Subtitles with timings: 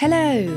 [0.00, 0.56] Hello,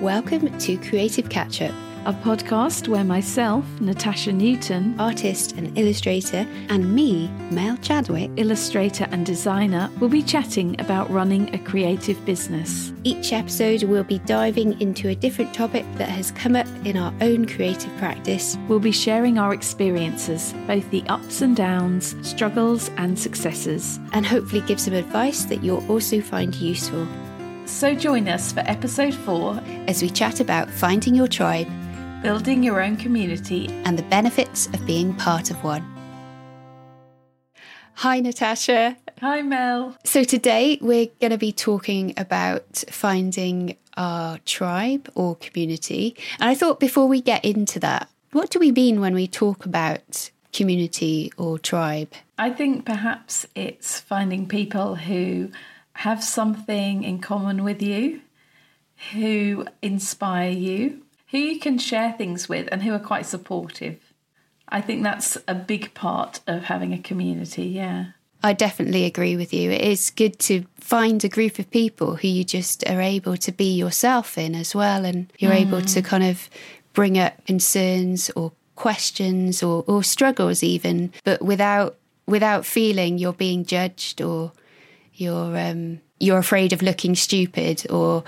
[0.00, 1.72] welcome to Creative Catch Up,
[2.06, 9.24] a podcast where myself, Natasha Newton, artist and illustrator, and me, Mel Chadwick, illustrator and
[9.24, 12.92] designer, will be chatting about running a creative business.
[13.04, 17.14] Each episode we'll be diving into a different topic that has come up in our
[17.20, 18.58] own creative practice.
[18.66, 24.62] We'll be sharing our experiences, both the ups and downs, struggles and successes, and hopefully
[24.62, 27.06] give some advice that you'll also find useful.
[27.70, 31.66] So join us for episode four as we chat about finding your tribe,
[32.22, 35.82] building your own community, and the benefits of being part of one.
[37.94, 38.98] Hi, Natasha.
[39.20, 39.96] Hi, Mel.
[40.04, 46.16] So, today we're going to be talking about finding our tribe or community.
[46.38, 49.64] And I thought before we get into that, what do we mean when we talk
[49.64, 52.12] about community or tribe?
[52.36, 55.50] I think perhaps it's finding people who
[55.94, 58.20] have something in common with you,
[59.12, 63.98] who inspire you, who you can share things with, and who are quite supportive.
[64.68, 68.06] I think that's a big part of having a community, yeah.
[68.42, 69.70] I definitely agree with you.
[69.70, 73.52] It is good to find a group of people who you just are able to
[73.52, 75.66] be yourself in as well, and you're mm.
[75.66, 76.48] able to kind of
[76.94, 83.64] bring up concerns or questions or, or struggles even, but without without feeling you're being
[83.64, 84.52] judged or
[85.20, 88.24] you're um, you're afraid of looking stupid or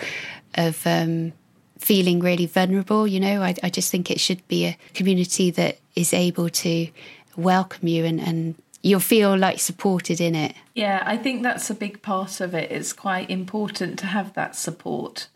[0.55, 1.33] of um,
[1.79, 3.07] feeling really vulnerable.
[3.07, 6.89] You know, I, I, just think it should be a community that is able to
[7.37, 10.55] welcome you and, and you'll feel like supported in it.
[10.75, 12.71] Yeah, I think that's a big part of it.
[12.71, 15.29] It's quite important to have that support.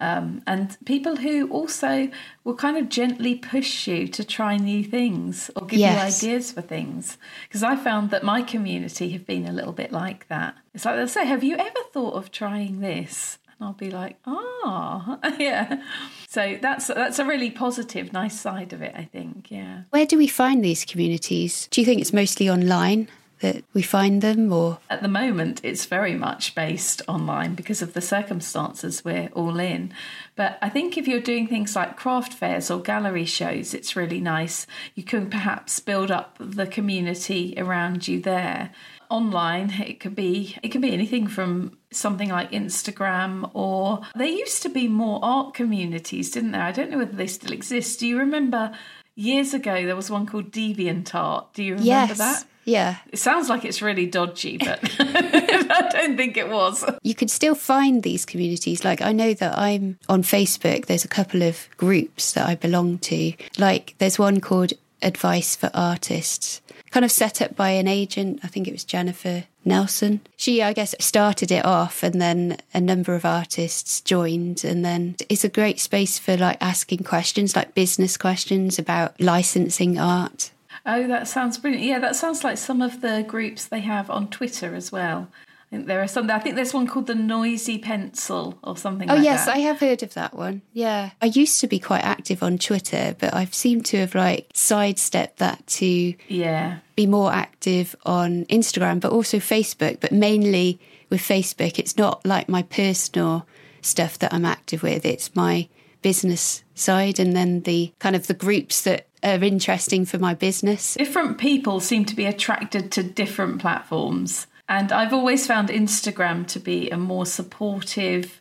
[0.00, 2.10] Um, and people who also
[2.44, 6.22] will kind of gently push you to try new things or give yes.
[6.22, 7.18] you ideas for things.
[7.46, 10.56] Because I found that my community have been a little bit like that.
[10.74, 13.38] It's like they'll say, Have you ever thought of trying this?
[13.46, 15.34] And I'll be like, Ah, oh.
[15.38, 15.82] yeah.
[16.28, 19.50] So that's that's a really positive, nice side of it, I think.
[19.50, 19.82] Yeah.
[19.90, 21.68] Where do we find these communities?
[21.70, 23.08] Do you think it's mostly online?
[23.40, 24.78] That we find them or?
[24.88, 29.92] At the moment it's very much based online because of the circumstances we're all in.
[30.36, 34.20] But i think if you're doing things like craft fairs or gallery shows it's really
[34.20, 34.66] nice.
[34.94, 38.70] You can perhaps build up the community around you there.
[39.08, 44.62] Online it could be it can be anything from something like instagram or there used
[44.62, 46.62] to be more art communities didn't there?
[46.62, 48.00] I don't know whether they still exist.
[48.00, 48.72] Do you remember
[49.16, 52.18] years ago there was one called deviantart do you remember yes.
[52.18, 52.96] that yeah.
[53.10, 56.84] It sounds like it's really dodgy, but I don't think it was.
[57.02, 58.84] You could still find these communities.
[58.84, 62.98] Like, I know that I'm on Facebook, there's a couple of groups that I belong
[62.98, 63.32] to.
[63.58, 64.72] Like, there's one called
[65.02, 66.60] Advice for Artists,
[66.90, 68.40] kind of set up by an agent.
[68.42, 70.20] I think it was Jennifer Nelson.
[70.36, 74.64] She, I guess, started it off and then a number of artists joined.
[74.64, 79.98] And then it's a great space for like asking questions, like business questions about licensing
[79.98, 80.50] art
[80.86, 81.84] Oh, that sounds brilliant.
[81.84, 85.28] Yeah, that sounds like some of the groups they have on Twitter as well.
[85.70, 86.28] I think there are some.
[86.28, 89.08] I think there's one called the Noisy Pencil or something.
[89.08, 89.54] Oh like yes, that.
[89.54, 90.62] I have heard of that one.
[90.72, 94.50] Yeah, I used to be quite active on Twitter, but I've seemed to have like
[94.52, 100.00] sidestepped that to yeah be more active on Instagram, but also Facebook.
[100.00, 103.46] But mainly with Facebook, it's not like my personal
[103.80, 105.06] stuff that I'm active with.
[105.06, 105.68] It's my
[106.02, 110.94] business side, and then the kind of the groups that are interesting for my business.
[110.94, 114.46] Different people seem to be attracted to different platforms.
[114.68, 118.40] And I've always found Instagram to be a more supportive,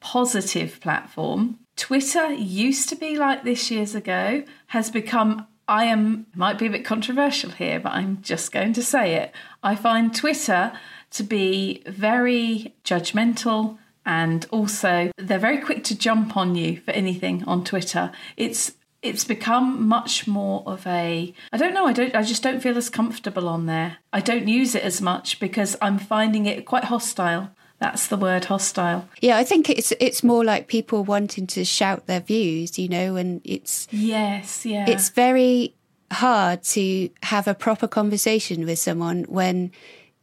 [0.00, 1.58] positive platform.
[1.76, 6.70] Twitter used to be like this years ago, has become, I am, might be a
[6.70, 9.32] bit controversial here, but I'm just going to say it.
[9.62, 10.72] I find Twitter
[11.12, 17.44] to be very judgmental and also they're very quick to jump on you for anything
[17.44, 18.10] on Twitter.
[18.36, 18.72] It's
[19.02, 22.76] it's become much more of a I don't know I don't I just don't feel
[22.76, 23.98] as comfortable on there.
[24.12, 27.50] I don't use it as much because I'm finding it quite hostile.
[27.78, 29.08] That's the word hostile.
[29.20, 33.16] Yeah, I think it's it's more like people wanting to shout their views, you know,
[33.16, 34.88] and it's Yes, yeah.
[34.88, 35.74] It's very
[36.10, 39.70] hard to have a proper conversation with someone when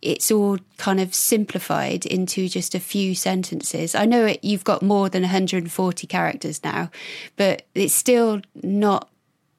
[0.06, 3.96] it's all kind of simplified into just a few sentences.
[3.96, 6.92] I know it, you've got more than 140 characters now,
[7.36, 9.10] but it's still not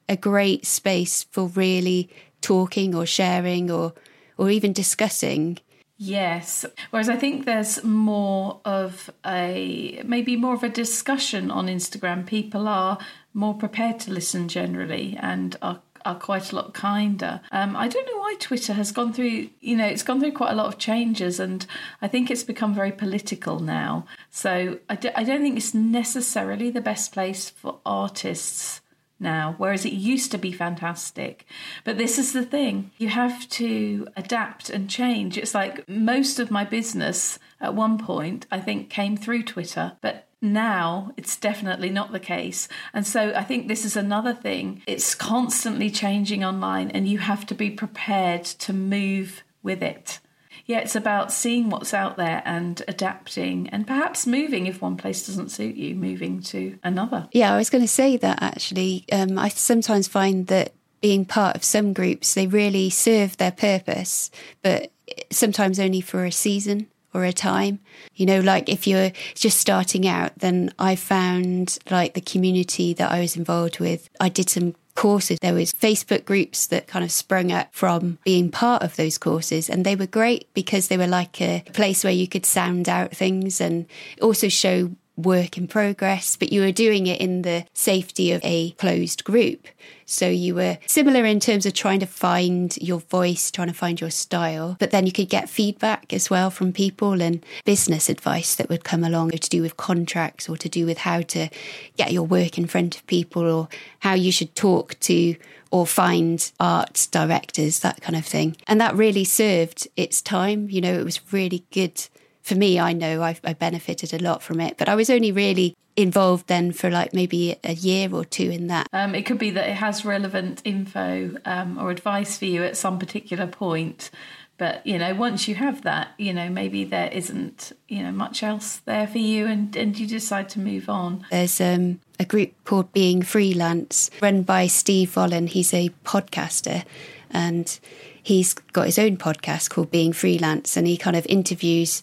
[0.09, 2.09] a great space for really
[2.41, 3.93] talking or sharing or
[4.39, 5.59] or even discussing.
[5.99, 6.67] Yes.
[6.91, 12.27] Whereas I think there's more of a maybe more of a discussion on Instagram.
[12.27, 12.99] People are
[13.33, 17.41] more prepared to listen generally and are are quite a lot kinder.
[17.51, 20.53] Um, I don't know why Twitter has gone through, you know, it's gone through quite
[20.53, 21.67] a lot of changes, and
[22.01, 24.07] I think it's become very political now.
[24.31, 28.81] So I don't think it's necessarily the best place for artists
[29.19, 31.47] now, whereas it used to be fantastic.
[31.85, 35.39] But this is the thing you have to adapt and change.
[35.39, 40.26] It's like most of my business at one point, I think, came through Twitter, but
[40.53, 42.69] now it's definitely not the case.
[42.93, 44.83] And so I think this is another thing.
[44.87, 50.21] It's constantly changing online, and you have to be prepared to move with it
[50.67, 55.27] yeah, it's about seeing what's out there and adapting and perhaps moving if one place
[55.27, 57.29] doesn't suit you, moving to another.
[57.33, 59.05] Yeah, I was going to say that actually.
[59.13, 64.31] Um, I sometimes find that being part of some groups, they really serve their purpose,
[64.61, 64.91] but
[65.31, 67.81] sometimes only for a season or a time.
[68.15, 73.11] You know, like if you're just starting out, then I found like the community that
[73.11, 75.39] I was involved with, I did some courses.
[75.41, 79.71] There was Facebook groups that kind of sprung up from being part of those courses
[79.71, 83.13] and they were great because they were like a place where you could sound out
[83.13, 83.87] things and
[84.21, 88.73] also show work in progress, but you were doing it in the safety of a
[88.73, 89.67] closed group.
[90.05, 94.01] So you were similar in terms of trying to find your voice, trying to find
[94.01, 98.55] your style, but then you could get feedback as well from people and business advice
[98.55, 101.49] that would come along to do with contracts or to do with how to
[101.97, 103.69] get your work in front of people or
[104.01, 105.35] how you should talk to
[105.73, 108.57] or find art directors, that kind of thing.
[108.69, 110.71] And that really served its time.
[110.71, 112.07] You know, it was really good
[112.47, 115.33] for me, I know I've, I benefited a lot from it, but I was only
[115.33, 118.87] really involved then for like maybe a year or two in that.
[118.93, 122.77] Um, it could be that it has relevant info um, or advice for you at
[122.77, 124.13] some particular point.
[124.59, 128.45] But you know, once you have that, you know, maybe there isn't you know much
[128.45, 131.27] else there for you, and and you decide to move on.
[131.31, 135.49] There's um, a group called Being Freelance, run by Steve Folland.
[135.49, 136.85] He's a podcaster,
[137.31, 137.79] and
[138.23, 142.01] he's got his own podcast called Being Freelance, and he kind of interviews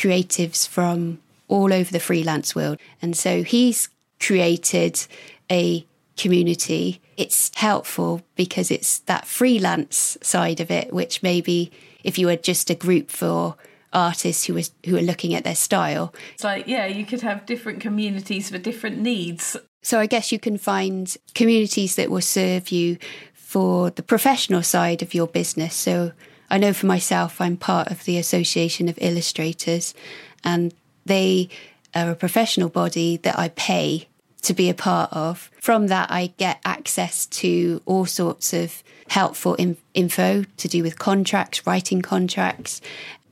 [0.00, 2.78] creatives from all over the freelance world.
[3.02, 3.88] And so he's
[4.18, 5.06] created
[5.50, 5.84] a
[6.16, 7.02] community.
[7.16, 11.70] It's helpful because it's that freelance side of it, which maybe
[12.02, 13.56] if you were just a group for
[13.92, 16.14] artists who was who are looking at their style.
[16.34, 19.56] It's like, yeah, you could have different communities for different needs.
[19.82, 22.98] So I guess you can find communities that will serve you
[23.34, 25.74] for the professional side of your business.
[25.74, 26.12] So
[26.50, 29.94] I know for myself, I'm part of the Association of Illustrators,
[30.42, 30.74] and
[31.06, 31.48] they
[31.94, 34.08] are a professional body that I pay
[34.40, 35.50] to be a part of.
[35.60, 40.98] From that, I get access to all sorts of helpful in- info to do with
[40.98, 42.80] contracts, writing contracts,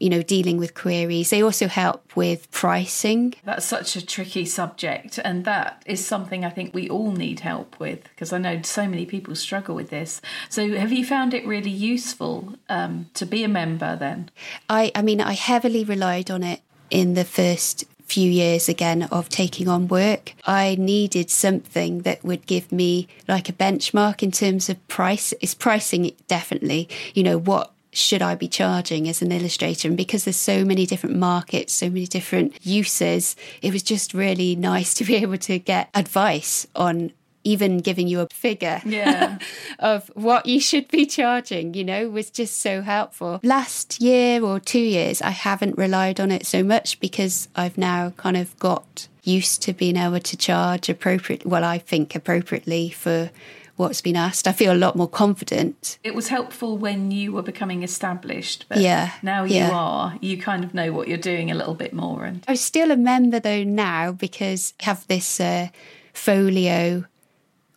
[0.01, 1.31] you know, dealing with queries.
[1.31, 3.35] They also help with pricing.
[3.45, 5.19] That's such a tricky subject.
[5.25, 8.87] And that is something I think we all need help with because I know so
[8.87, 10.21] many people struggle with this.
[10.49, 14.31] So, have you found it really useful um, to be a member then?
[14.69, 19.29] I, I mean, I heavily relied on it in the first few years again of
[19.29, 20.35] taking on work.
[20.45, 25.33] I needed something that would give me like a benchmark in terms of price.
[25.41, 29.89] Is pricing definitely, you know, what should I be charging as an illustrator?
[29.89, 34.57] And because there's so many different markets, so many different uses, it was just really
[34.57, 37.13] nice to be able to get advice on
[37.49, 39.39] even giving you a figure yeah.
[39.79, 43.41] of what you should be charging, you know, was just so helpful.
[43.43, 48.11] Last year or two years, I haven't relied on it so much because I've now
[48.19, 53.31] kind of got used to being able to charge appropriately, well, I think appropriately for
[53.77, 54.47] what's been asked.
[54.47, 55.99] I feel a lot more confident.
[56.05, 59.71] It was helpful when you were becoming established, but yeah, now you yeah.
[59.73, 60.19] are.
[60.21, 62.25] You kind of know what you're doing a little bit more.
[62.25, 65.69] And I'm still a member though now because I have this uh,
[66.13, 67.05] folio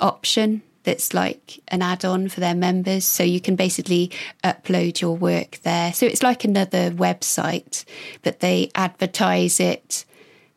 [0.01, 4.10] option that's like an add-on for their members so you can basically
[4.43, 7.86] upload your work there so it's like another website
[8.24, 10.05] but they advertise it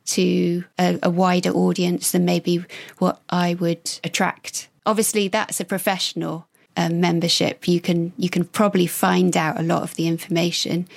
[0.07, 2.65] to a, a wider audience than maybe
[2.99, 6.47] what I would attract obviously that's a professional
[6.77, 7.69] um, membership.
[7.69, 10.89] You can you can probably find out a lot of the information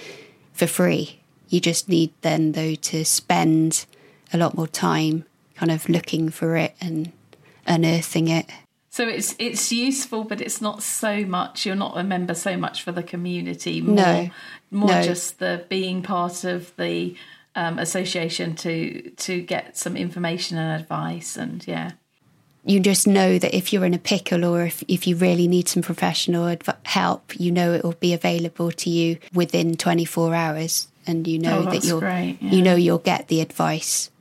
[0.54, 1.22] for free.
[1.50, 3.86] You just need then though to spend
[4.34, 5.25] a lot more time
[5.56, 7.12] kind of looking for it and
[7.68, 8.46] unearthing it.
[8.90, 11.66] So it's it's useful, but it's not so much.
[11.66, 13.82] You're not a member so much for the community.
[13.82, 14.30] More, no,
[14.72, 15.02] more no.
[15.04, 17.16] just the being part of the
[17.56, 21.92] um, association to to get some information and advice and yeah
[22.68, 25.70] you just know that if you're in a pickle or if, if you really need
[25.70, 30.90] some professional adv- help, you know it will be available to you within 24 hours,
[31.08, 32.52] and you know oh, that you'll great, yeah.
[32.52, 34.12] you know you'll get the advice.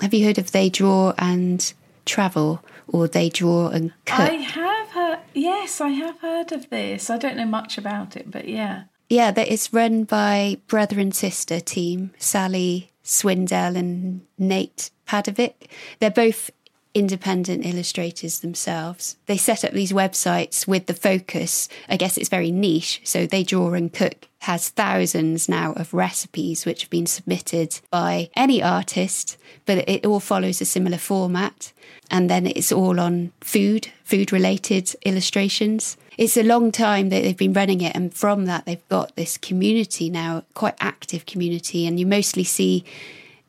[0.00, 1.72] Have you heard of They Draw and
[2.04, 4.20] Travel or They Draw and Cook?
[4.20, 5.18] I have heard.
[5.34, 7.10] Yes, I have heard of this.
[7.10, 8.84] I don't know much about it, but yeah.
[9.08, 15.68] Yeah, that it's run by brother and sister team, Salli Swindell and Nate Padavick.
[15.98, 16.50] They're both
[16.94, 19.16] independent illustrators themselves.
[19.26, 23.00] They set up these websites with the focus, I guess it's very niche.
[23.04, 28.28] So they draw and cook has thousands now of recipes which have been submitted by
[28.34, 31.72] any artist, but it all follows a similar format.
[32.10, 35.96] And then it's all on food, food related illustrations.
[36.18, 39.38] It's a long time that they've been running it, and from that, they've got this
[39.38, 42.84] community now, quite active community, and you mostly see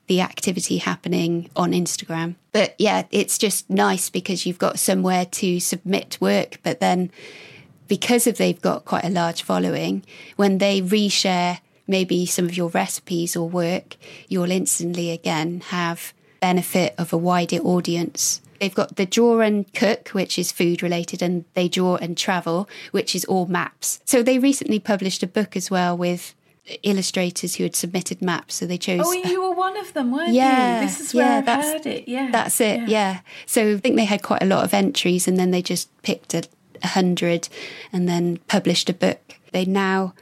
[0.07, 2.35] the activity happening on Instagram.
[2.51, 7.11] But yeah, it's just nice because you've got somewhere to submit work, but then
[7.87, 10.03] because of they've got quite a large following,
[10.35, 16.93] when they reshare maybe some of your recipes or work, you'll instantly again have benefit
[16.97, 18.41] of a wider audience.
[18.59, 22.69] They've got the draw and cook, which is food related, and they draw and travel,
[22.91, 23.99] which is all maps.
[24.05, 26.33] So they recently published a book as well with
[26.81, 28.55] illustrators who had submitted maps.
[28.55, 29.01] So they chose.
[29.03, 30.87] Oh, you were one of them, weren't yeah, you?
[30.87, 32.07] This is where yeah, I've that's, heard it.
[32.07, 32.81] Yeah, that's it.
[32.81, 32.87] Yeah.
[32.87, 33.19] yeah.
[33.45, 36.33] So I think they had quite a lot of entries, and then they just picked
[36.33, 36.43] a,
[36.81, 37.49] a hundred,
[37.91, 39.35] and then published a book.
[39.51, 40.13] They now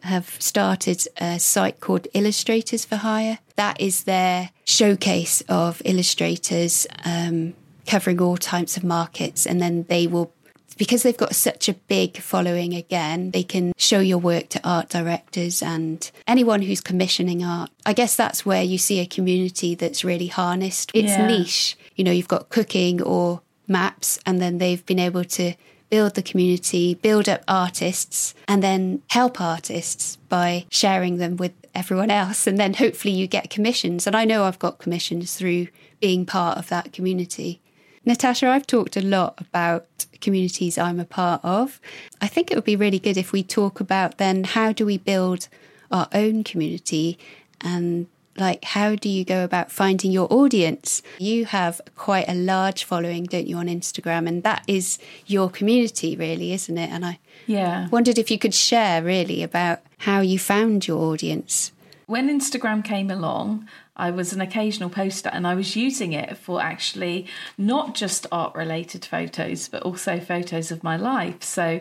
[0.00, 3.38] have started a site called Illustrators for Hire.
[3.56, 7.54] That is their showcase of illustrators um,
[7.86, 10.32] covering all types of markets, and then they will
[10.76, 14.88] because they've got such a big following again, they can show your work to art
[14.88, 17.70] directors and anyone who's commissioning art.
[17.84, 20.90] I guess that's where you see a community that's really harnessed.
[20.94, 21.26] It's yeah.
[21.26, 21.76] niche.
[21.96, 25.54] You know, you've got cooking or maps, and then they've been able to
[25.88, 32.10] build the community, build up artists, and then help artists by sharing them with everyone
[32.10, 32.46] else.
[32.46, 34.06] And then hopefully you get commissions.
[34.06, 35.68] And I know I've got commissions through
[36.00, 37.60] being part of that community.
[38.06, 41.80] Natasha, I've talked a lot about communities I'm a part of.
[42.20, 44.96] I think it would be really good if we talk about then how do we
[44.96, 45.48] build
[45.90, 47.18] our own community
[47.60, 48.06] and
[48.38, 51.02] like how do you go about finding your audience?
[51.18, 56.14] You have quite a large following don't you on instagram and that is your community
[56.14, 56.90] really isn't it?
[56.90, 57.88] And i yeah.
[57.88, 61.72] wondered if you could share really about how you found your audience.
[62.06, 66.60] When instagram came along I was an occasional poster and I was using it for
[66.60, 67.26] actually
[67.56, 71.42] not just art related photos, but also photos of my life.
[71.42, 71.80] So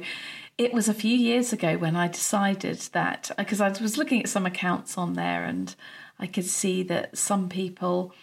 [0.57, 4.29] it was a few years ago when I decided that, because I was looking at
[4.29, 5.75] some accounts on there and
[6.17, 8.13] I could see that some people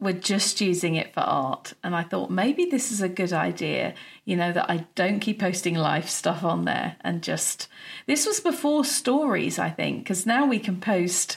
[0.00, 1.74] were just using it for art.
[1.84, 5.40] And I thought maybe this is a good idea, you know, that I don't keep
[5.40, 7.68] posting life stuff on there and just.
[8.06, 11.36] This was before stories, I think, because now we can post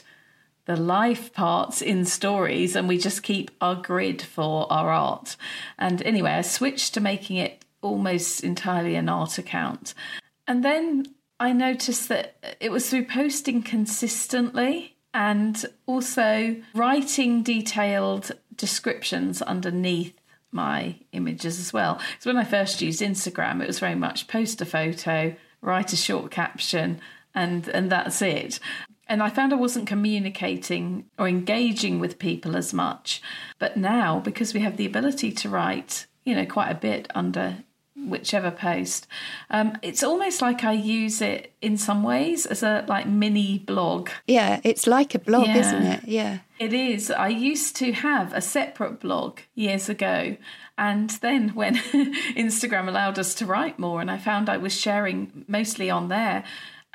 [0.68, 5.34] the life parts in stories and we just keep our grid for our art.
[5.78, 9.94] And anyway, I switched to making it almost entirely an art account.
[10.46, 11.06] And then
[11.40, 20.20] I noticed that it was through posting consistently and also writing detailed descriptions underneath
[20.52, 21.98] my images as well.
[22.18, 25.96] So when I first used Instagram, it was very much post a photo, write a
[25.96, 27.00] short caption,
[27.34, 28.60] and and that's it.
[29.08, 33.22] And I found I wasn't communicating or engaging with people as much.
[33.58, 37.64] But now, because we have the ability to write, you know, quite a bit under
[37.96, 39.06] whichever post,
[39.50, 44.10] um, it's almost like I use it in some ways as a like mini blog.
[44.26, 45.56] Yeah, it's like a blog, yeah.
[45.56, 46.00] isn't it?
[46.04, 46.38] Yeah.
[46.58, 47.10] It is.
[47.10, 50.36] I used to have a separate blog years ago.
[50.76, 51.74] And then when
[52.36, 56.44] Instagram allowed us to write more, and I found I was sharing mostly on there,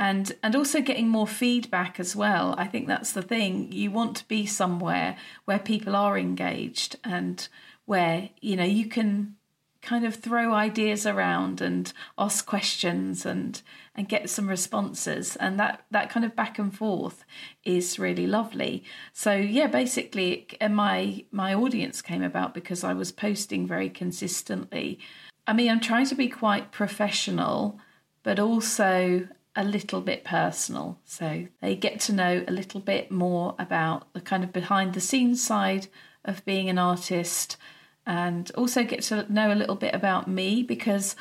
[0.04, 2.56] and and also getting more feedback as well.
[2.58, 3.72] I think that's the thing.
[3.72, 7.48] You want to be somewhere where people are engaged and
[7.86, 9.38] where you know you can
[9.82, 13.62] kind of throw ideas around and ask questions and
[13.96, 15.38] and get some responses.
[15.38, 17.24] And that that kind of back and forth
[17.64, 18.84] is really lovely.
[19.14, 25.00] So yeah basically uh, my my audience came about because I was posting very consistently.
[25.48, 27.80] I mean I'm trying to be quite professional
[28.22, 31.00] but also a little bit personal.
[31.06, 35.02] So they get to know a little bit more about the kind of behind the
[35.02, 35.88] scenes side
[36.26, 37.58] of being an artist
[38.06, 41.16] and also get to know a little bit about me because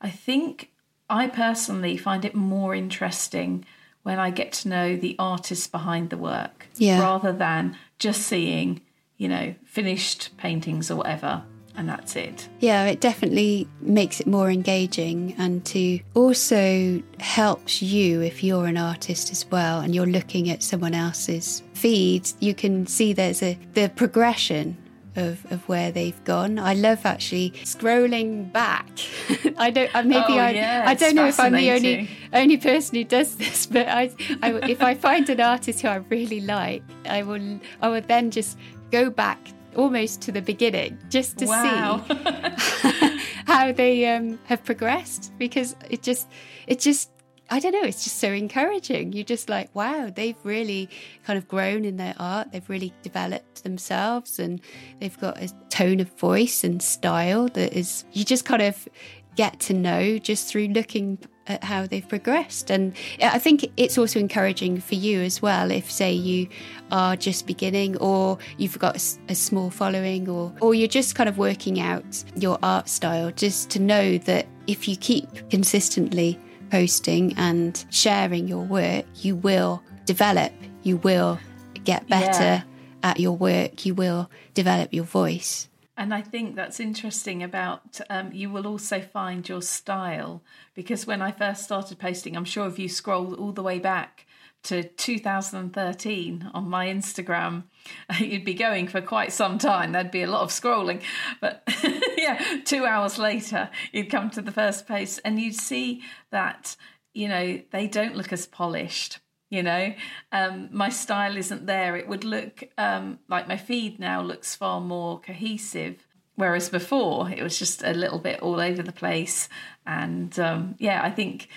[0.00, 0.70] I think
[1.08, 3.64] I personally find it more interesting
[4.02, 7.00] when I get to know the artist behind the work yeah.
[7.00, 8.80] rather than just seeing,
[9.16, 11.44] you know, finished paintings or whatever
[11.78, 12.48] and that's it.
[12.58, 18.76] Yeah, it definitely makes it more engaging and to also helps you if you're an
[18.76, 23.56] artist as well and you're looking at someone else's feed, you can see there's a
[23.74, 24.76] the progression
[25.14, 26.58] of, of where they've gone.
[26.58, 28.88] I love actually scrolling back.
[29.56, 29.92] I don't.
[30.04, 30.50] Maybe oh, I.
[30.50, 34.10] Yeah, I don't know if I'm the only only person who does this, but I,
[34.42, 37.60] I, if I find an artist who I really like, I will.
[37.80, 38.58] I will then just
[38.90, 39.38] go back
[39.76, 42.04] almost to the beginning just to wow.
[42.08, 46.28] see how they um, have progressed because it just
[46.66, 47.10] it just
[47.50, 49.14] I don't know, it's just so encouraging.
[49.14, 50.90] You're just like, wow, they've really
[51.24, 52.52] kind of grown in their art.
[52.52, 54.60] They've really developed themselves and
[55.00, 58.86] they've got a tone of voice and style that is, you just kind of
[59.34, 62.70] get to know just through looking at how they've progressed.
[62.70, 66.48] And I think it's also encouraging for you as well if, say, you
[66.90, 71.28] are just beginning or you've got a, a small following or, or you're just kind
[71.28, 76.38] of working out your art style, just to know that if you keep consistently
[76.70, 80.52] posting and sharing your work, you will develop,
[80.82, 81.38] you will
[81.84, 82.62] get better yeah.
[83.02, 85.67] at your work, you will develop your voice.
[85.98, 91.20] And I think that's interesting about um, you will also find your style because when
[91.20, 94.24] I first started posting, I'm sure if you scroll all the way back
[94.62, 97.64] to 2013 on my Instagram,
[98.20, 99.90] you'd be going for quite some time.
[99.90, 101.02] There'd be a lot of scrolling.
[101.40, 101.64] But
[102.16, 106.76] yeah, two hours later, you'd come to the first post and you'd see that,
[107.12, 109.18] you know, they don't look as polished.
[109.50, 109.94] You know,
[110.30, 111.96] um, my style isn't there.
[111.96, 117.42] It would look um, like my feed now looks far more cohesive whereas before it
[117.42, 119.48] was just a little bit all over the place
[119.84, 121.48] and um, yeah i think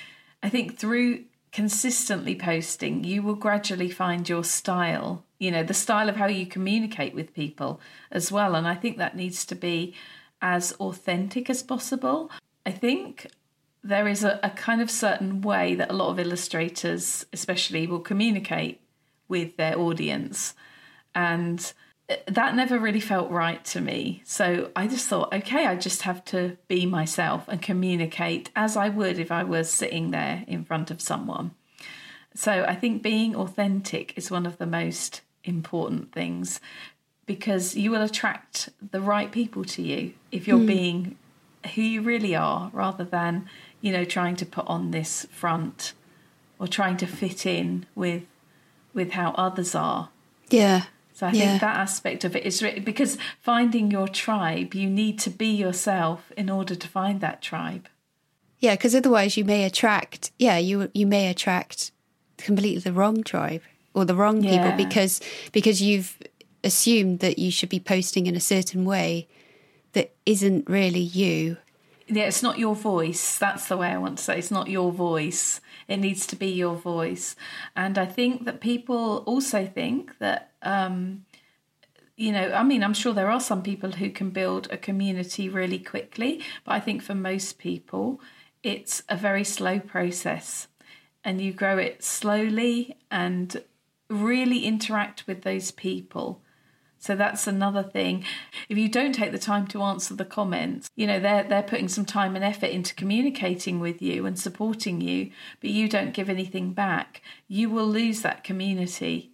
[0.42, 6.10] i think through consistently posting you will gradually find your style you know the style
[6.10, 7.80] of how you communicate with people
[8.12, 9.94] as well and i think that needs to be
[10.42, 12.32] as authentic as possible.
[12.66, 13.28] I think
[13.84, 18.00] there is a, a, kind of certain way that a lot of illustrators, especially, will
[18.00, 18.80] communicate
[19.28, 20.54] with their audience.
[21.16, 21.74] And
[22.28, 24.22] that never really felt right to me.
[24.26, 28.90] So I just thought, okay, I just have to be myself and communicate as I
[28.90, 31.52] would if I was sitting there in front of someone.
[32.34, 36.60] So I think being authentic is one of the most important things
[37.26, 40.68] because you will attract the right people to you if you're mm.
[40.68, 41.18] being
[41.76, 43.48] who you really are rather than
[43.82, 45.94] you know trying to put on this front
[46.60, 48.24] or trying to fit in with
[48.94, 50.10] with how others are
[50.50, 51.50] yeah so i yeah.
[51.50, 56.32] think that aspect of it is because finding your tribe you need to be yourself
[56.38, 57.88] in order to find that tribe
[58.60, 61.92] yeah because otherwise you may attract yeah you you may attract
[62.38, 63.62] completely the wrong tribe
[63.94, 64.52] or the wrong yeah.
[64.52, 66.18] people because because you've
[66.64, 69.28] assumed that you should be posting in a certain way
[69.94, 71.58] that isn't really you.
[72.14, 73.38] Yeah, it's not your voice.
[73.38, 74.38] That's the way I want to say.
[74.38, 75.62] It's not your voice.
[75.88, 77.38] It needs to be your voice.
[77.74, 81.26] And I think that people also think that, um,
[82.18, 85.48] you know, I mean, I'm sure there are some people who can build a community
[85.48, 88.20] really quickly, but I think for most people,
[88.62, 90.68] it's a very slow process.
[91.24, 93.64] And you grow it slowly and
[94.10, 96.42] really interact with those people
[97.02, 98.24] so that's another thing.
[98.70, 101.90] If you don't take the time to answer the comments, you know, they're they're putting
[101.90, 106.30] some time and effort into communicating with you and supporting you, but you don't give
[106.30, 109.32] anything back, you will lose that community.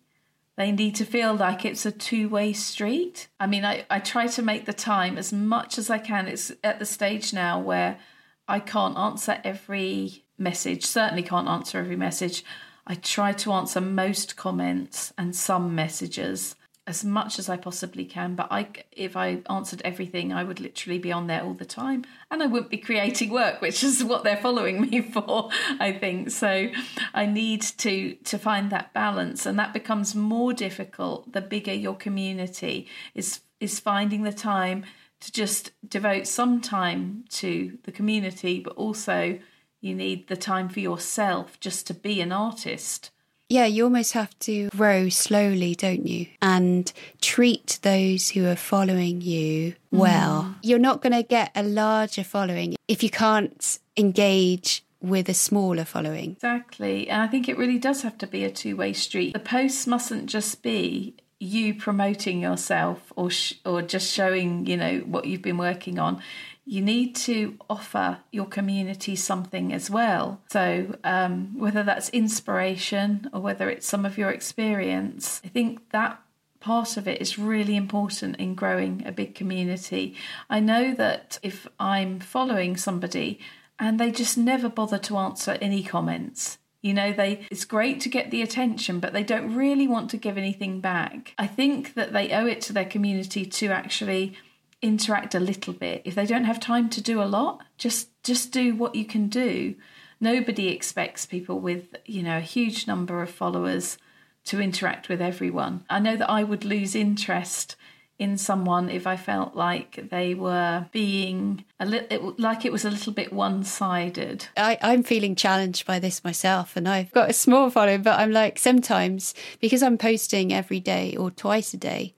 [0.56, 3.28] They need to feel like it's a two-way street.
[3.38, 6.30] I mean, I, I try to make the time as much as I can.
[6.30, 8.00] It's at the stage now where
[8.48, 12.46] I can't answer every message, certainly can't answer every message.
[12.88, 16.56] I try to answer most comments and some messages
[16.88, 18.36] as much as I possibly can.
[18.36, 22.06] But I, if I answered everything, I would literally be on there all the time,
[22.32, 25.50] and I wouldn't be creating work, which is what they're following me for.
[25.80, 26.69] I think so.
[27.13, 31.95] I need to to find that balance, and that becomes more difficult the bigger your
[31.95, 33.41] community is.
[33.60, 34.86] Is finding the time
[35.19, 39.39] to just devote some time to the community, but also
[39.82, 43.10] you need the time for yourself just to be an artist
[43.50, 46.28] yeah, you almost have to grow slowly, don't you?
[46.42, 50.44] And treat those who are following you well.
[50.44, 50.56] Mm.
[50.64, 55.86] You're not going to get a larger following if you can't engage with a smaller
[55.86, 56.32] following.
[56.32, 57.10] Exactly.
[57.10, 59.34] And I think it really does have to be a two way street.
[59.34, 65.00] The posts mustn't just be you promoting yourself or sh- or just showing, you know,
[65.00, 66.22] what you've been working on
[66.68, 70.42] you need to offer your community something as well.
[70.52, 76.20] So, um, whether that's inspiration or whether it's some of your experience, I think that
[76.60, 80.16] part of it is really important in growing a big community.
[80.50, 83.40] I know that if I'm following somebody
[83.80, 88.10] and they just never bother to answer any comments, You know, they it's great to
[88.10, 91.34] get the attention, but they don't really want to give anything back.
[91.38, 94.38] I think that they owe it to their community to actually
[94.82, 96.02] interact a little bit.
[96.06, 99.28] If they don't have time to do a lot, just just do what you can
[99.28, 99.76] do.
[100.20, 103.98] Nobody expects people with, you know, a huge number of followers
[104.46, 105.86] to interact with everyone.
[105.90, 107.76] I know that I would lose interest
[108.20, 112.90] in someone if I felt like they were being a little like it was a
[112.90, 114.48] little bit one sided.
[114.58, 118.58] I'm feeling challenged by this myself, and I've got a small following, but I'm like
[118.58, 122.16] sometimes because I'm posting every day or twice a day.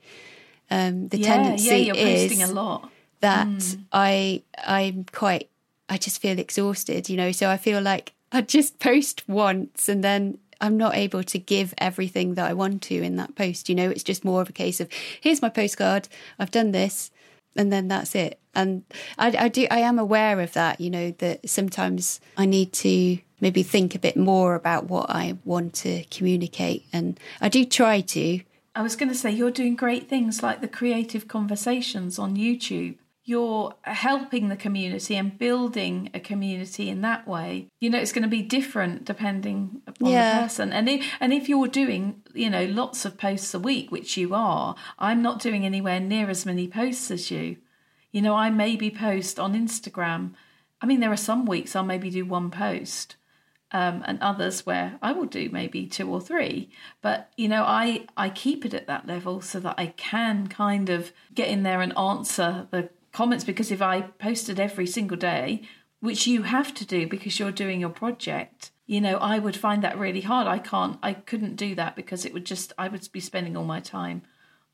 [0.72, 2.92] Um, the yeah, tendency yeah, you're is posting a lot.
[3.22, 3.84] that mm.
[3.92, 5.50] I I'm quite
[5.90, 7.32] I just feel exhausted, you know.
[7.32, 11.74] So I feel like I just post once and then I'm not able to give
[11.78, 13.70] everything that I want to in that post.
[13.70, 14.90] You know, it's just more of a case of
[15.22, 17.12] here's my postcard, I've done this,
[17.56, 18.40] and then that's it.
[18.56, 18.84] And
[19.18, 20.82] I, I do, I am aware of that.
[20.82, 25.38] You know, that sometimes I need to maybe think a bit more about what I
[25.46, 28.42] want to communicate, and I do try to.
[28.76, 32.98] I was going to say you're doing great things like the creative conversations on YouTube.
[33.24, 37.68] You're helping the community and building a community in that way.
[37.80, 40.36] You know it's going to be different depending upon yeah.
[40.36, 40.74] the person.
[40.74, 44.34] And if and if you're doing you know lots of posts a week which you
[44.34, 47.58] are i'm not doing anywhere near as many posts as you.
[48.12, 50.34] You know i maybe post on instagram.
[50.82, 53.16] I mean there are some weeks i'll maybe do one post
[53.72, 56.70] um, and others where I will do maybe two or three.
[57.02, 60.90] But you know, I I keep it at that level so that I can kind
[60.90, 65.64] of get in there and answer the comments because if I posted every single day,
[66.00, 69.84] which you have to do because you're doing your project, you know, I would find
[69.84, 70.48] that really hard.
[70.48, 73.66] I can't, I couldn't do that because it would just, I would be spending all
[73.66, 74.24] my time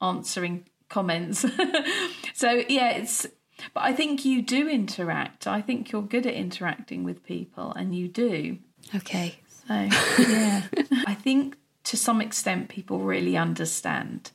[0.02, 1.40] answering comments.
[2.34, 3.26] so, yeah, it's,
[3.74, 5.48] but I think you do interact.
[5.48, 8.60] I think you're good at interacting with people and you do.
[8.96, 9.36] Okay.
[9.68, 9.74] So,
[10.20, 10.64] yeah,
[11.08, 14.32] I think to some extent people really understand.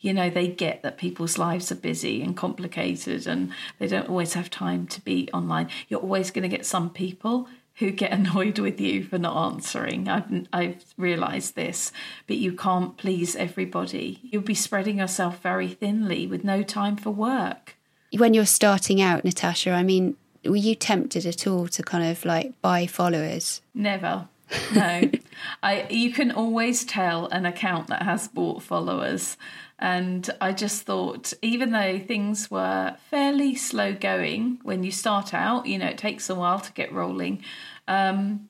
[0.00, 4.34] You know they get that people's lives are busy and complicated and they don't always
[4.34, 5.68] have time to be online.
[5.88, 10.08] You're always going to get some people who get annoyed with you for not answering.
[10.08, 11.92] I've i've realized this
[12.26, 14.18] but you can't please everybody.
[14.24, 17.76] You'll be spreading yourself very thinly with no time for work.
[18.16, 22.24] When you're starting out natasha i mean were you tempted at all to kind of
[22.24, 24.28] like buy followers never
[24.74, 25.10] no
[25.62, 29.36] i you can always tell an account that has bought followers
[29.82, 35.66] and I just thought, even though things were fairly slow going when you start out,
[35.66, 37.42] you know, it takes a while to get rolling.
[37.88, 38.48] Um,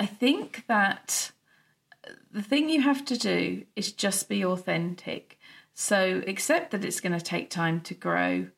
[0.00, 1.30] I think that
[2.32, 5.38] the thing you have to do is just be authentic.
[5.74, 8.48] So accept that it's going to take time to grow.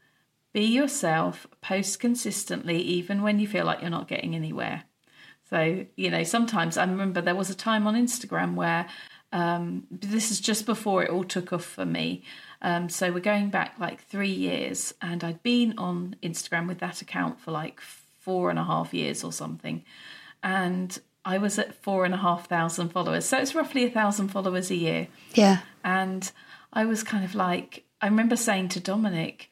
[0.56, 4.84] Be yourself, post consistently, even when you feel like you're not getting anywhere.
[5.50, 8.86] So, you know, sometimes I remember there was a time on Instagram where
[9.32, 12.22] um, this is just before it all took off for me.
[12.62, 17.02] Um, so we're going back like three years, and I'd been on Instagram with that
[17.02, 19.84] account for like four and a half years or something.
[20.42, 23.26] And I was at four and a half thousand followers.
[23.26, 25.08] So it's roughly a thousand followers a year.
[25.34, 25.58] Yeah.
[25.84, 26.32] And
[26.72, 29.50] I was kind of like, I remember saying to Dominic,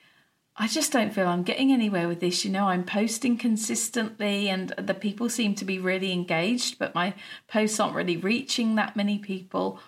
[0.56, 2.44] I just don't feel I'm getting anywhere with this.
[2.44, 7.14] You know, I'm posting consistently and the people seem to be really engaged, but my
[7.48, 9.80] posts aren't really reaching that many people.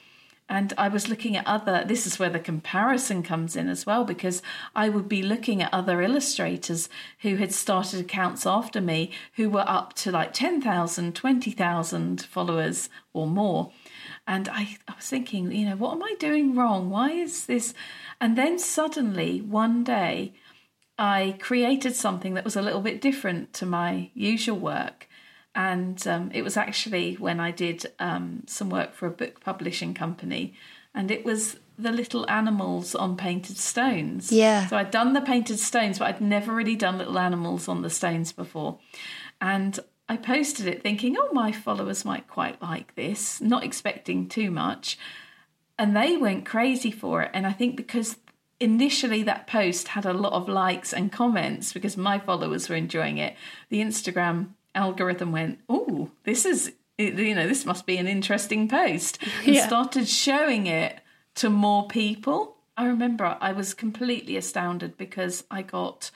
[0.48, 4.04] And I was looking at other, this is where the comparison comes in as well,
[4.04, 4.42] because
[4.76, 6.88] I would be looking at other illustrators
[7.20, 13.26] who had started accounts after me who were up to like 10,000, 20,000 followers or
[13.26, 13.72] more.
[14.26, 16.90] And I, I was thinking, you know, what am I doing wrong?
[16.90, 17.74] Why is this?
[18.20, 20.32] And then suddenly one day,
[20.98, 25.08] I created something that was a little bit different to my usual work.
[25.54, 29.94] And um, it was actually when I did um, some work for a book publishing
[29.94, 30.52] company,
[30.94, 34.30] and it was the little animals on painted stones.
[34.30, 34.66] Yeah.
[34.66, 37.90] So I'd done the painted stones, but I'd never really done little animals on the
[37.90, 38.78] stones before.
[39.40, 39.78] And
[40.08, 44.98] I posted it thinking, oh, my followers might quite like this, not expecting too much.
[45.78, 47.30] And they went crazy for it.
[47.34, 48.16] And I think because
[48.60, 53.18] initially that post had a lot of likes and comments because my followers were enjoying
[53.18, 53.36] it.
[53.68, 59.18] The Instagram algorithm went, "Oh, this is you know, this must be an interesting post."
[59.44, 59.66] And yeah.
[59.66, 61.00] started showing it
[61.36, 62.56] to more people.
[62.76, 66.10] I remember I was completely astounded because I got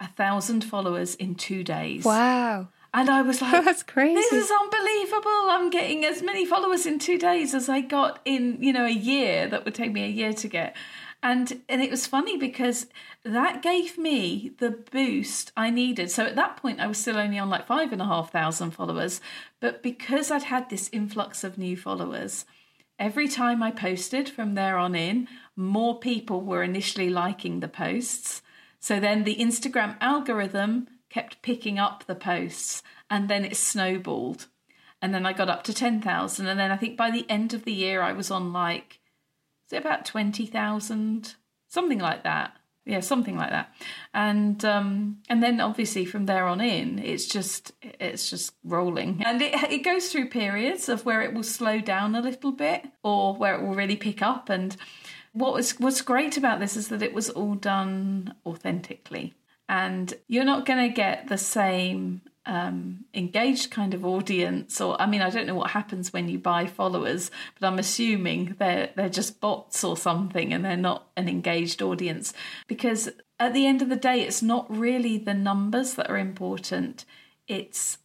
[0.00, 2.04] a thousand followers in two days.
[2.04, 2.68] Wow.
[2.92, 4.14] And I was like, that's crazy.
[4.14, 5.50] This is unbelievable.
[5.50, 8.90] I'm getting as many followers in two days as I got in, you know, a
[8.90, 10.76] year that would take me a year to get.
[11.24, 12.86] And and it was funny because
[13.24, 16.10] that gave me the boost I needed.
[16.10, 18.72] So at that point I was still only on like five and a half thousand
[18.72, 19.22] followers.
[19.58, 22.44] But because I'd had this influx of new followers,
[22.98, 28.42] every time I posted from there on in, more people were initially liking the posts.
[28.78, 34.48] So then the Instagram algorithm kept picking up the posts and then it snowballed.
[35.00, 36.46] And then I got up to 10,000.
[36.46, 39.00] And then I think by the end of the year, I was on like,
[39.66, 41.34] is it about 20,000?
[41.68, 42.56] Something like that.
[42.86, 43.74] Yeah, something like that.
[44.12, 49.40] And um, and then obviously from there on in, it's just it's just rolling, and
[49.40, 53.34] it it goes through periods of where it will slow down a little bit, or
[53.36, 54.50] where it will really pick up.
[54.50, 54.76] And
[55.32, 59.32] what was what's great about this is that it was all done authentically
[59.68, 65.06] and you're not going to get the same um, engaged kind of audience or i
[65.06, 69.08] mean i don't know what happens when you buy followers but i'm assuming they're they're
[69.08, 72.32] just bots or something and they're not an engaged audience.
[72.66, 77.04] Because at the end of the day it's not really the numbers that are important.
[77.48, 77.98] It's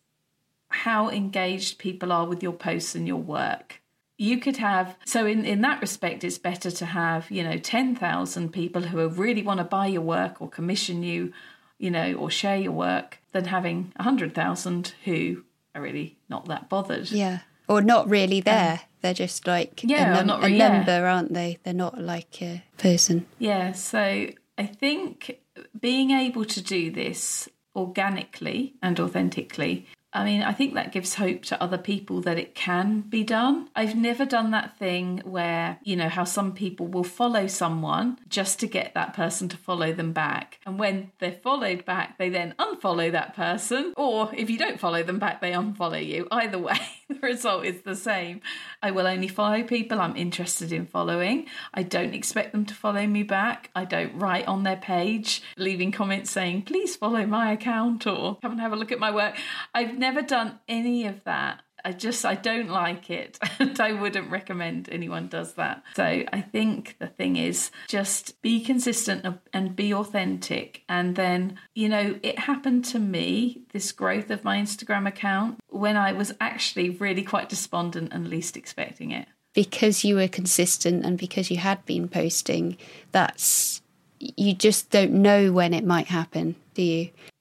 [0.69, 3.81] how engaged people are with your posts and your work.
[4.17, 8.51] You could have so in in that respect it's better to have you know 10,000
[8.51, 11.31] people who really want to buy your work or commission you
[11.77, 15.43] you know or share your work than having 100,000 who
[15.75, 17.11] are really not that bothered.
[17.11, 17.39] Yeah.
[17.67, 18.73] Or not really there.
[18.73, 21.13] Um, they're just like yeah, a, num- really, a number yeah.
[21.13, 21.59] aren't they?
[21.63, 23.27] They're not like a person.
[23.37, 25.39] Yeah so i think
[25.79, 31.43] being able to do this organically and authentically I mean, I think that gives hope
[31.43, 33.69] to other people that it can be done.
[33.75, 38.59] I've never done that thing where, you know, how some people will follow someone just
[38.61, 40.59] to get that person to follow them back.
[40.65, 43.93] And when they're followed back, they then unfollow that person.
[43.97, 46.27] Or if you don't follow them back, they unfollow you.
[46.31, 48.41] Either way, the result is the same.
[48.81, 51.47] I will only follow people I'm interested in following.
[51.73, 53.71] I don't expect them to follow me back.
[53.75, 58.53] I don't write on their page, leaving comments saying, please follow my account or come
[58.53, 59.35] and have a look at my work.
[59.73, 61.61] I've never done any of that.
[61.83, 65.83] I just I don't like it and I wouldn't recommend anyone does that.
[65.95, 71.89] So I think the thing is just be consistent and be authentic and then you
[71.89, 76.89] know it happened to me this growth of my Instagram account when I was actually
[76.89, 79.27] really quite despondent and least expecting it.
[79.53, 82.77] Because you were consistent and because you had been posting
[83.11, 83.81] that's
[84.19, 86.55] you just don't know when it might happen,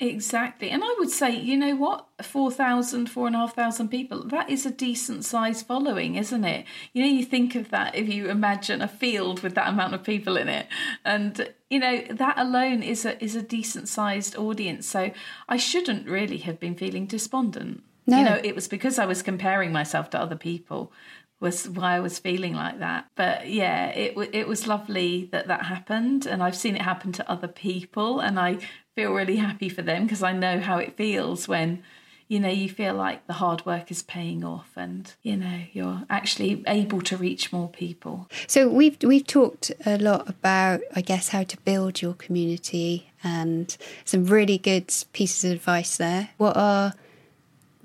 [0.01, 0.71] Exactly.
[0.71, 2.07] And I would say, you know what?
[2.23, 6.67] 4,000, 4,500 people, that is a decent size following, isn't it?
[6.93, 10.03] You know, you think of that if you imagine a field with that amount of
[10.03, 10.67] people in it.
[11.05, 14.87] And, you know, that alone is a, is a decent sized audience.
[14.87, 15.11] So
[15.49, 17.83] I shouldn't really have been feeling despondent.
[18.07, 18.19] No.
[18.19, 20.93] You know, it was because I was comparing myself to other people
[21.41, 23.07] was why I was feeling like that.
[23.15, 27.31] But yeah, it it was lovely that that happened, and I've seen it happen to
[27.31, 28.59] other people, and I
[28.99, 31.85] feel really happy for them because I know how it feels when
[32.27, 36.03] you know you feel like the hard work is paying off and you know you're
[36.11, 41.29] actually able to reach more people so we've we've talked a lot about i guess
[41.29, 46.93] how to build your community and some really good pieces of advice there what are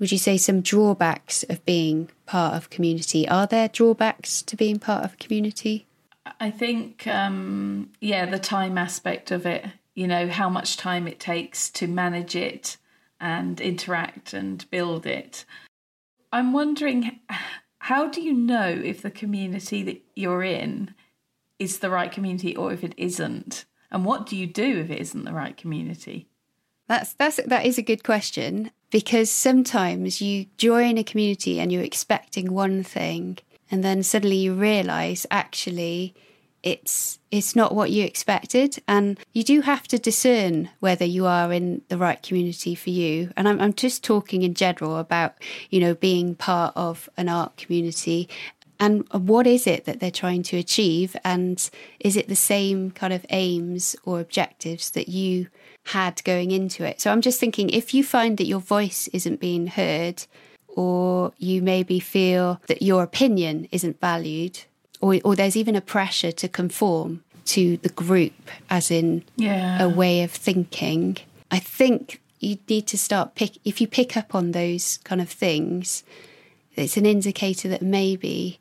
[0.00, 3.28] would you say some drawbacks of being part of community?
[3.28, 5.86] Are there drawbacks to being part of a community?
[6.40, 9.64] I think, um, yeah, the time aspect of it,
[9.94, 12.76] you know, how much time it takes to manage it
[13.20, 15.44] and interact and build it.
[16.32, 17.20] I'm wondering,
[17.78, 20.94] how do you know if the community that you're in
[21.58, 23.64] is the right community or if it isn't?
[23.90, 26.28] And what do you do if it isn't the right community?
[26.88, 31.82] That's that's that is a good question because sometimes you join a community and you're
[31.82, 33.38] expecting one thing
[33.70, 36.14] and then suddenly you realize actually
[36.64, 38.82] it's it's not what you expected.
[38.88, 43.30] And you do have to discern whether you are in the right community for you.
[43.36, 45.34] And I'm, I'm just talking in general about
[45.70, 48.28] you know being part of an art community.
[48.80, 51.14] And what is it that they're trying to achieve?
[51.24, 55.46] And is it the same kind of aims or objectives that you
[55.88, 57.00] had going into it.
[57.00, 60.24] So I'm just thinking if you find that your voice isn't being heard,
[60.68, 64.60] or you maybe feel that your opinion isn't valued,
[65.00, 68.32] or, or there's even a pressure to conform to the group,
[68.70, 69.82] as in yeah.
[69.82, 71.18] a way of thinking,
[71.50, 73.58] I think you need to start pick.
[73.64, 76.04] If you pick up on those kind of things,
[76.74, 78.58] it's an indicator that maybe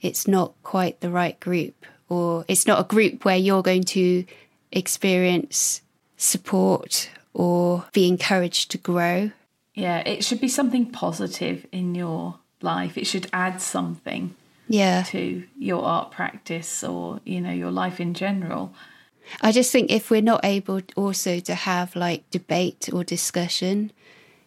[0.00, 4.24] it's not quite the right group, or it's not a group where you're going to
[4.72, 5.82] experience
[6.16, 9.30] support or be encouraged to grow.
[9.74, 12.98] Yeah, it should be something positive in your life.
[12.98, 14.34] It should add something.
[14.68, 15.02] Yeah.
[15.08, 18.72] to your art practice or, you know, your life in general.
[19.42, 23.92] I just think if we're not able also to have like debate or discussion,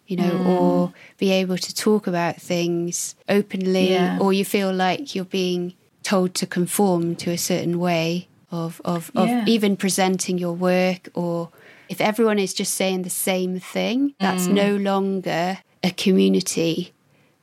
[0.07, 0.45] you know, Mm.
[0.47, 4.17] or be able to talk about things openly, Yeah.
[4.19, 9.11] or you feel like you're being told to conform to a certain way of, of,
[9.15, 9.45] of Yeah.
[9.47, 11.49] even presenting your work, or
[11.87, 14.53] if everyone is just saying the same thing, that's Mm.
[14.53, 16.91] no longer a community,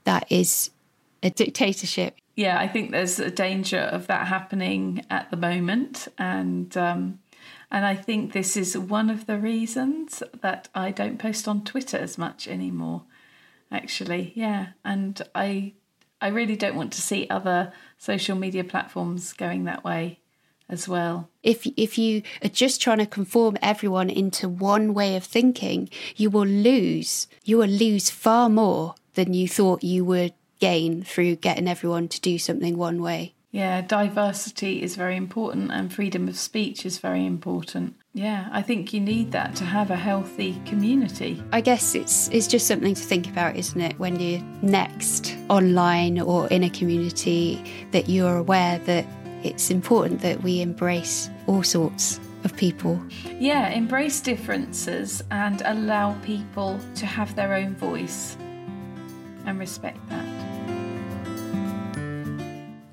[0.05, 0.71] that is
[1.23, 2.17] a dictatorship.
[2.39, 7.19] Yeah, I think there's a danger of that happening at the moment, and um,
[7.69, 11.97] and I think this is one of the reasons that I don't post on Twitter
[11.97, 13.03] as much anymore.
[13.73, 15.73] Actually, yeah, and I
[16.21, 20.21] I really don't want to see other social media platforms going that way
[20.69, 21.29] as well.
[21.43, 26.31] if if you are just trying to conform everyone into one way of thinking, you
[26.31, 27.27] will lose.
[27.43, 32.21] You will lose far more than you thought you would gain through getting everyone to
[32.21, 33.35] do something one way.
[33.51, 37.97] Yeah, diversity is very important and freedom of speech is very important.
[38.13, 41.43] Yeah, I think you need that to have a healthy community.
[41.51, 43.99] I guess it's it's just something to think about, isn't it?
[43.99, 49.07] When you're next online or in a community, that you're aware that
[49.43, 53.01] it's important that we embrace all sorts of people.
[53.39, 58.37] Yeah, embrace differences and allow people to have their own voice
[59.47, 60.38] and respect that.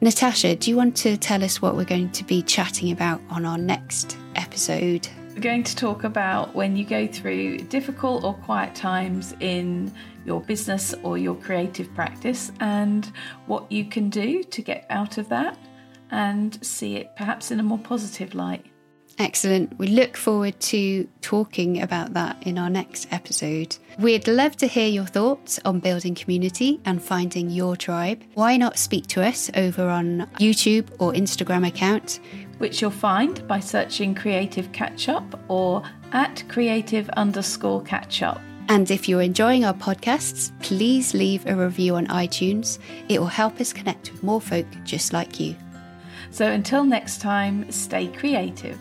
[0.05, 3.43] Natasha, do you want to tell us what we're going to be chatting about on
[3.43, 5.07] our next episode?
[5.33, 9.91] We're going to talk about when you go through difficult or quiet times in
[10.23, 13.11] your business or your creative practice and
[13.47, 15.57] what you can do to get out of that
[16.11, 18.63] and see it perhaps in a more positive light.
[19.17, 19.77] Excellent.
[19.79, 23.77] We look forward to talking about that in our next episode.
[23.97, 28.21] We'd love to hear your thoughts on building community and finding your tribe.
[28.33, 32.19] Why not speak to us over on YouTube or Instagram account?
[32.57, 38.41] which you'll find by searching Creative Catch Up or at creative underscore catch up.
[38.67, 42.79] And if you're enjoying our podcasts, please leave a review on iTunes.
[43.09, 45.55] It will help us connect with more folk just like you.
[46.31, 48.79] So until next time, stay creative.